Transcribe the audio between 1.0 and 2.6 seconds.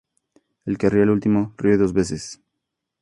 el último, ríe dos veces